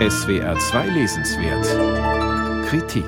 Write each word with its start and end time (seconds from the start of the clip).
SWR 0.00 0.58
2 0.58 0.88
Lesenswert 0.88 2.66
Kritik 2.66 3.06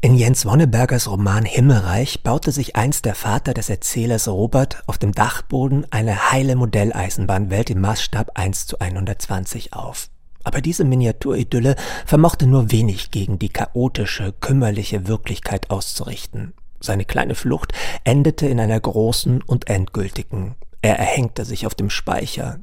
In 0.00 0.14
Jens 0.14 0.46
Wonnebergers 0.46 1.10
Roman 1.10 1.44
Himmelreich 1.44 2.22
baute 2.22 2.52
sich 2.52 2.76
einst 2.76 3.04
der 3.04 3.16
Vater 3.16 3.52
des 3.52 3.68
Erzählers 3.68 4.28
Robert 4.28 4.84
auf 4.86 4.98
dem 4.98 5.10
Dachboden 5.10 5.86
eine 5.90 6.30
heile 6.30 6.54
Modelleisenbahnwelt 6.54 7.70
im 7.70 7.80
Maßstab 7.80 8.30
1 8.38 8.68
zu 8.68 8.78
120 8.78 9.72
auf. 9.72 10.08
Aber 10.44 10.60
diese 10.60 10.84
Miniaturidylle 10.84 11.74
vermochte 12.06 12.46
nur 12.46 12.70
wenig 12.70 13.10
gegen 13.10 13.40
die 13.40 13.48
chaotische, 13.48 14.32
kümmerliche 14.38 15.08
Wirklichkeit 15.08 15.70
auszurichten. 15.70 16.54
Seine 16.78 17.06
kleine 17.06 17.34
Flucht 17.34 17.72
endete 18.04 18.46
in 18.46 18.60
einer 18.60 18.78
großen 18.78 19.42
und 19.42 19.68
endgültigen. 19.68 20.54
Er 20.80 20.96
erhängte 20.96 21.44
sich 21.44 21.66
auf 21.66 21.74
dem 21.74 21.90
Speicher. 21.90 22.60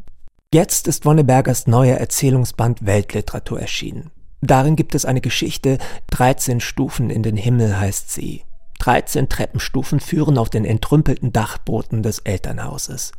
Jetzt 0.53 0.87
ist 0.87 1.03
Wonnebergers 1.03 1.65
neuer 1.65 1.97
Erzählungsband 1.97 2.85
Weltliteratur 2.85 3.59
erschienen. 3.59 4.11
Darin 4.41 4.75
gibt 4.75 4.93
es 4.93 5.03
eine 5.03 5.19
Geschichte, 5.19 5.79
13 6.11 6.59
Stufen 6.59 7.09
in 7.09 7.23
den 7.23 7.37
Himmel 7.37 7.79
heißt 7.79 8.11
sie. 8.11 8.43
13 8.77 9.29
Treppenstufen 9.29 9.99
führen 9.99 10.37
auf 10.37 10.51
den 10.51 10.63
entrümpelten 10.63 11.33
Dachboden 11.33 12.03
des 12.03 12.19
Elternhauses. 12.19 13.13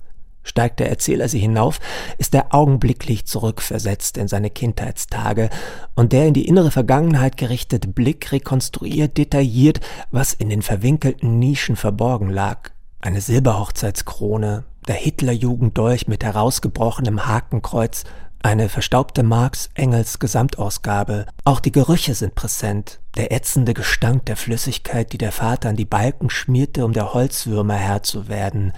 Steigt 0.44 0.78
der 0.78 0.88
Erzähler 0.88 1.26
sie 1.26 1.40
hinauf, 1.40 1.80
ist 2.18 2.36
er 2.36 2.54
augenblicklich 2.54 3.26
zurückversetzt 3.26 4.16
in 4.16 4.28
seine 4.28 4.50
Kindheitstage, 4.50 5.50
und 5.96 6.12
der 6.12 6.28
in 6.28 6.34
die 6.34 6.46
innere 6.46 6.70
Vergangenheit 6.70 7.36
gerichtete 7.36 7.88
Blick 7.88 8.30
rekonstruiert 8.30 9.18
detailliert, 9.18 9.80
was 10.12 10.34
in 10.34 10.50
den 10.50 10.62
verwinkelten 10.62 11.40
Nischen 11.40 11.74
verborgen 11.74 12.30
lag. 12.30 12.70
Eine 13.00 13.20
Silberhochzeitskrone, 13.20 14.62
der 14.86 14.96
Hitlerjugenddolch 14.96 16.08
mit 16.08 16.24
herausgebrochenem 16.24 17.26
Hakenkreuz, 17.26 18.04
eine 18.42 18.68
verstaubte 18.68 19.22
Marx 19.22 19.70
Engels 19.74 20.18
Gesamtausgabe. 20.18 21.24
Auch 21.44 21.60
die 21.60 21.72
Gerüche 21.72 22.14
sind 22.14 22.34
präsent. 22.34 23.00
Der 23.16 23.32
ätzende 23.32 23.72
Gestank 23.72 24.26
der 24.26 24.36
Flüssigkeit, 24.36 25.12
die 25.14 25.18
der 25.18 25.32
Vater 25.32 25.70
an 25.70 25.76
die 25.76 25.86
Balken 25.86 26.28
schmierte, 26.28 26.84
um 26.84 26.92
der 26.92 27.14
Holzwürmer 27.14 27.76
Herr 27.76 28.02
zu 28.02 28.28
werden. 28.28 28.74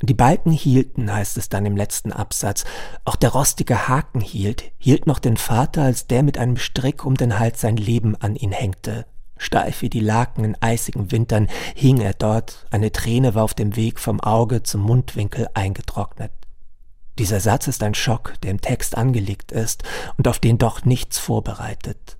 Die 0.00 0.14
Balken 0.14 0.50
hielten, 0.50 1.12
heißt 1.12 1.36
es 1.36 1.48
dann 1.48 1.66
im 1.66 1.76
letzten 1.76 2.10
Absatz. 2.10 2.64
Auch 3.04 3.14
der 3.14 3.30
rostige 3.30 3.86
Haken 3.86 4.20
hielt, 4.20 4.72
hielt 4.78 5.06
noch 5.06 5.18
den 5.18 5.36
Vater, 5.36 5.82
als 5.82 6.06
der 6.06 6.22
mit 6.22 6.38
einem 6.38 6.56
Strick 6.56 7.04
um 7.04 7.14
den 7.14 7.38
Hals 7.38 7.60
sein 7.60 7.76
Leben 7.76 8.16
an 8.16 8.34
ihn 8.34 8.52
hängte. 8.52 9.04
Steif 9.42 9.82
wie 9.82 9.90
die 9.90 10.00
Laken 10.00 10.44
in 10.44 10.56
eisigen 10.62 11.10
Wintern 11.10 11.48
hing 11.74 12.00
er 12.00 12.14
dort, 12.14 12.64
eine 12.70 12.92
Träne 12.92 13.34
war 13.34 13.42
auf 13.42 13.54
dem 13.54 13.74
Weg 13.74 13.98
vom 13.98 14.20
Auge 14.20 14.62
zum 14.62 14.82
Mundwinkel 14.82 15.48
eingetrocknet. 15.52 16.30
Dieser 17.18 17.40
Satz 17.40 17.66
ist 17.66 17.82
ein 17.82 17.94
Schock, 17.94 18.34
der 18.42 18.52
im 18.52 18.60
Text 18.60 18.96
angelegt 18.96 19.50
ist 19.50 19.82
und 20.16 20.28
auf 20.28 20.38
den 20.38 20.58
doch 20.58 20.84
nichts 20.84 21.18
vorbereitet. 21.18 22.18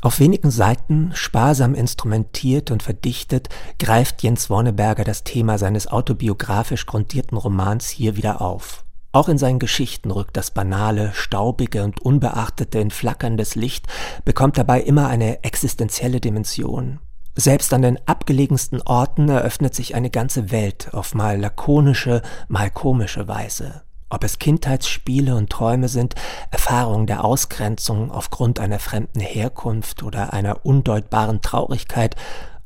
Auf 0.00 0.20
wenigen 0.20 0.52
Seiten, 0.52 1.10
sparsam 1.14 1.74
instrumentiert 1.74 2.70
und 2.70 2.84
verdichtet, 2.84 3.48
greift 3.80 4.22
Jens 4.22 4.48
Wonneberger 4.48 5.02
das 5.02 5.24
Thema 5.24 5.58
seines 5.58 5.88
autobiografisch 5.88 6.86
grundierten 6.86 7.36
Romans 7.36 7.88
hier 7.88 8.14
wieder 8.14 8.40
auf. 8.40 8.83
Auch 9.14 9.28
in 9.28 9.38
seinen 9.38 9.60
Geschichten 9.60 10.10
rückt 10.10 10.36
das 10.36 10.50
banale, 10.50 11.12
staubige 11.14 11.84
und 11.84 12.02
unbeachtete 12.02 12.80
in 12.80 12.90
flackerndes 12.90 13.54
Licht, 13.54 13.86
bekommt 14.24 14.58
dabei 14.58 14.80
immer 14.80 15.06
eine 15.06 15.44
existenzielle 15.44 16.20
Dimension. 16.20 16.98
Selbst 17.36 17.72
an 17.72 17.82
den 17.82 18.00
abgelegensten 18.08 18.82
Orten 18.82 19.28
eröffnet 19.28 19.72
sich 19.72 19.94
eine 19.94 20.10
ganze 20.10 20.50
Welt 20.50 20.92
auf 20.94 21.14
mal 21.14 21.38
lakonische, 21.38 22.22
mal 22.48 22.72
komische 22.72 23.28
Weise. 23.28 23.82
Ob 24.10 24.24
es 24.24 24.40
Kindheitsspiele 24.40 25.36
und 25.36 25.48
Träume 25.48 25.86
sind, 25.86 26.16
Erfahrungen 26.50 27.06
der 27.06 27.24
Ausgrenzung 27.24 28.10
aufgrund 28.10 28.58
einer 28.58 28.80
fremden 28.80 29.20
Herkunft 29.20 30.02
oder 30.02 30.32
einer 30.32 30.66
undeutbaren 30.66 31.40
Traurigkeit, 31.40 32.16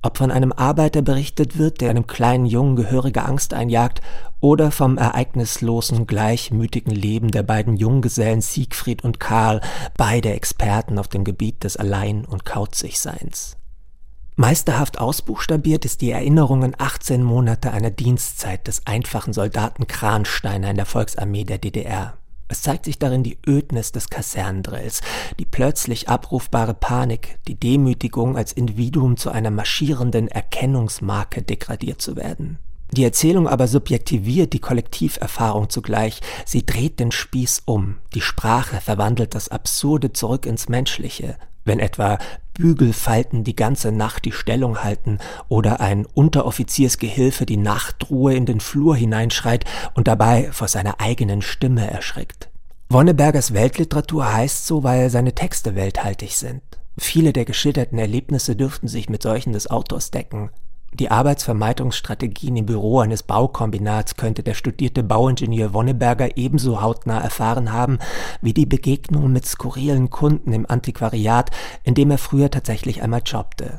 ob 0.03 0.19
von 0.19 0.31
einem 0.31 0.53
Arbeiter 0.53 1.03
berichtet 1.03 1.59
wird, 1.59 1.81
der 1.81 1.91
einem 1.91 2.07
kleinen 2.07 2.47
Jungen 2.47 2.77
gehörige 2.77 3.25
Angst 3.25 3.55
einjagt, 3.55 4.01
oder 4.41 4.71
vom 4.71 4.99
ereignislosen, 4.99 6.07
gleichmütigen 6.07 6.95
Leben 6.95 7.31
der 7.31 7.43
beiden 7.43 7.77
Junggesellen 7.77 8.41
Siegfried 8.41 9.03
und 9.03 9.19
Karl, 9.19 9.61
beide 9.97 10.33
Experten 10.33 10.99
auf 10.99 11.09
dem 11.09 11.25
Gebiet 11.25 11.65
des 11.65 11.77
Allein- 11.77 12.25
und 12.25 12.45
Kauzigseins. 12.45 13.57
Meisterhaft 14.37 15.01
ausbuchstabiert 15.01 15.85
ist 15.85 16.01
die 16.01 16.13
Erinnerung 16.13 16.63
an 16.63 16.77
18 16.79 17.25
Monate 17.25 17.73
einer 17.73 17.91
Dienstzeit 17.91 18.69
des 18.69 18.87
einfachen 18.87 19.33
Soldaten 19.33 19.89
Kransteiner 19.89 20.71
in 20.71 20.77
der 20.77 20.87
Volksarmee 20.87 21.43
der 21.43 21.59
DDR. 21.59 22.17
Es 22.49 22.63
zeigt 22.63 22.87
sich 22.87 22.99
darin 22.99 23.23
die 23.23 23.39
Ödnis 23.47 23.93
des 23.93 24.09
Kasernendrills, 24.09 25.03
die 25.39 25.45
plötzlich 25.45 26.09
abrufbare 26.09 26.73
Panik, 26.73 27.39
die 27.47 27.55
Demütigung, 27.55 28.37
als 28.37 28.53
Individuum 28.53 29.19
zu 29.19 29.31
einer 29.31 29.51
marschierenden 29.51 30.29
Erkennungsmarke 30.29 31.43
degradiert 31.43 32.01
zu 32.01 32.17
werden. 32.17 32.59
Die 32.93 33.05
Erzählung 33.05 33.47
aber 33.47 33.69
subjektiviert 33.69 34.55
die 34.55 34.61
Kollektiverfahrung 34.61 35.69
zugleich, 35.69 36.21
sie 36.47 36.65
dreht 36.65 37.01
den 37.01 37.13
Spieß 37.13 37.63
um, 37.67 37.99
die 38.15 38.23
Sprache 38.23 38.81
verwandelt 38.81 39.35
das 39.35 39.51
Absurde 39.51 40.15
zurück 40.15 40.47
ins 40.47 40.71
Menschliche, 40.71 41.37
wenn 41.67 41.81
etwa 41.81 42.19
Bügelfalten 42.59 43.45
die 43.45 43.57
ganze 43.57 43.93
Nacht 43.93 44.25
die 44.27 44.33
Stellung 44.33 44.83
halten 44.83 45.19
oder 45.49 45.81
ein 45.81 46.05
Unteroffiziersgehilfe 46.05 47.47
die 47.47 47.57
Nachtruhe 47.57 48.35
in 48.35 48.45
den 48.45 48.61
Flur 48.61 48.97
hineinschreit 48.97 49.65
und 49.95 50.09
dabei 50.09 50.51
vor 50.53 50.69
seiner 50.69 51.01
eigenen 51.01 51.41
Stimme 51.41 51.91
erschrickt. 51.91 52.51
Wonnebergers 52.91 53.55
Weltliteratur 53.55 54.33
heißt 54.33 54.67
so, 54.67 54.83
weil 54.83 55.09
seine 55.09 55.35
Texte 55.35 55.77
welthaltig 55.77 56.37
sind. 56.37 56.63
Viele 56.99 57.33
der 57.33 57.45
geschilderten 57.45 57.99
Erlebnisse 57.99 58.57
dürften 58.57 58.89
sich 58.89 59.09
mit 59.09 59.23
solchen 59.23 59.53
des 59.53 59.71
Autors 59.71 60.11
decken. 60.11 60.51
Die 60.95 61.11
Arbeitsvermeidungsstrategien 61.11 62.57
im 62.57 62.67
Büro 62.67 63.01
eines 63.01 63.23
Baukombinats 63.23 64.17
könnte 64.17 64.43
der 64.43 64.55
studierte 64.55 65.03
Bauingenieur 65.03 65.75
Wonneberger 65.75 66.37
ebenso 66.37 66.81
hautnah 66.81 67.21
erfahren 67.21 67.73
haben 67.73 67.99
wie 68.41 68.55
die 68.55 68.67
Begegnung 68.67 69.31
mit 69.33 69.47
skurrilen 69.47 70.11
Kunden 70.11 70.53
im 70.53 70.69
Antiquariat, 70.69 71.51
in 71.85 71.95
dem 71.95 72.11
er 72.11 72.19
früher 72.19 72.51
tatsächlich 72.51 73.03
einmal 73.03 73.23
jobbte. 73.25 73.79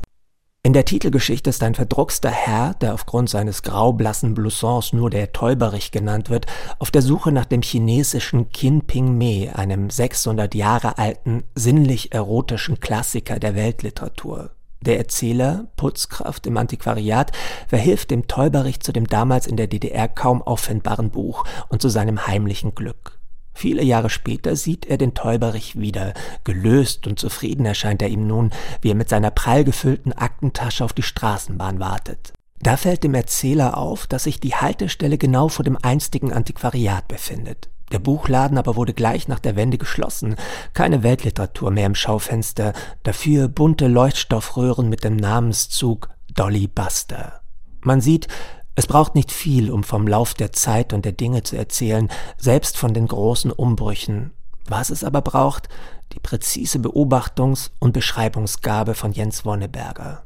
In 0.62 0.74
der 0.74 0.84
Titelgeschichte 0.84 1.48
ist 1.48 1.62
ein 1.62 1.74
verdruckster 1.74 2.30
Herr, 2.30 2.74
der 2.74 2.92
aufgrund 2.92 3.30
seines 3.30 3.62
graublassen 3.62 4.34
Bloussons 4.34 4.92
nur 4.92 5.08
der 5.08 5.32
Täuberich 5.32 5.90
genannt 5.90 6.28
wird, 6.28 6.46
auf 6.78 6.90
der 6.90 7.00
Suche 7.00 7.32
nach 7.32 7.46
dem 7.46 7.62
chinesischen 7.62 8.50
Qin 8.50 8.82
Ping 8.82 9.16
Me, 9.16 9.50
einem 9.54 9.88
600 9.88 10.54
Jahre 10.54 10.98
alten, 10.98 11.44
sinnlich 11.54 12.12
erotischen 12.12 12.78
Klassiker 12.78 13.38
der 13.38 13.54
Weltliteratur. 13.54 14.50
Der 14.86 14.96
Erzähler, 14.96 15.66
Putzkraft 15.76 16.46
im 16.46 16.56
Antiquariat, 16.56 17.32
verhilft 17.68 18.10
dem 18.10 18.28
Täuberich 18.28 18.80
zu 18.80 18.92
dem 18.92 19.06
damals 19.06 19.46
in 19.46 19.56
der 19.56 19.66
DDR 19.66 20.08
kaum 20.08 20.40
auffindbaren 20.42 21.10
Buch 21.10 21.44
und 21.68 21.82
zu 21.82 21.90
seinem 21.90 22.26
heimlichen 22.26 22.74
Glück. 22.74 23.18
Viele 23.52 23.82
Jahre 23.82 24.08
später 24.08 24.56
sieht 24.56 24.86
er 24.86 24.96
den 24.96 25.12
Täuberich 25.12 25.78
wieder. 25.78 26.14
Gelöst 26.44 27.06
und 27.06 27.18
zufrieden 27.18 27.66
erscheint 27.66 28.00
er 28.00 28.08
ihm 28.08 28.26
nun, 28.26 28.52
wie 28.80 28.90
er 28.90 28.94
mit 28.94 29.10
seiner 29.10 29.30
prall 29.30 29.64
gefüllten 29.64 30.14
Aktentasche 30.14 30.82
auf 30.82 30.94
die 30.94 31.02
Straßenbahn 31.02 31.78
wartet. 31.78 32.32
Da 32.62 32.78
fällt 32.78 33.04
dem 33.04 33.14
Erzähler 33.14 33.76
auf, 33.76 34.06
dass 34.06 34.24
sich 34.24 34.40
die 34.40 34.54
Haltestelle 34.54 35.18
genau 35.18 35.48
vor 35.48 35.64
dem 35.64 35.76
einstigen 35.76 36.32
Antiquariat 36.32 37.06
befindet. 37.08 37.68
Der 37.92 37.98
Buchladen 37.98 38.58
aber 38.58 38.76
wurde 38.76 38.94
gleich 38.94 39.26
nach 39.26 39.40
der 39.40 39.56
Wende 39.56 39.78
geschlossen. 39.78 40.36
Keine 40.74 41.02
Weltliteratur 41.02 41.70
mehr 41.70 41.86
im 41.86 41.94
Schaufenster, 41.94 42.72
dafür 43.02 43.48
bunte 43.48 43.88
Leuchtstoffröhren 43.88 44.88
mit 44.88 45.02
dem 45.04 45.16
Namenszug 45.16 46.08
Dolly 46.34 46.68
Buster. 46.68 47.40
Man 47.82 48.00
sieht, 48.00 48.28
es 48.76 48.86
braucht 48.86 49.14
nicht 49.14 49.32
viel, 49.32 49.70
um 49.70 49.82
vom 49.82 50.06
Lauf 50.06 50.34
der 50.34 50.52
Zeit 50.52 50.92
und 50.92 51.04
der 51.04 51.12
Dinge 51.12 51.42
zu 51.42 51.56
erzählen, 51.56 52.08
selbst 52.38 52.76
von 52.76 52.94
den 52.94 53.08
großen 53.08 53.50
Umbrüchen. 53.50 54.30
Was 54.66 54.90
es 54.90 55.02
aber 55.02 55.22
braucht, 55.22 55.68
die 56.12 56.20
präzise 56.20 56.78
Beobachtungs- 56.78 57.70
und 57.80 57.92
Beschreibungsgabe 57.92 58.94
von 58.94 59.12
Jens 59.12 59.44
Wonneberger. 59.44 60.24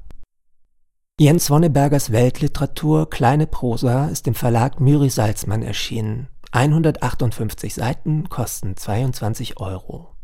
Jens 1.18 1.48
Wonnebergers 1.48 2.12
Weltliteratur 2.12 3.08
Kleine 3.08 3.46
Prosa 3.46 4.06
ist 4.06 4.26
im 4.26 4.34
Verlag 4.34 4.80
Müri 4.80 5.10
Salzmann 5.10 5.62
erschienen. 5.62 6.28
158 6.54 7.74
Seiten 7.74 8.28
kosten 8.28 8.76
22 8.76 9.58
Euro. 9.58 10.12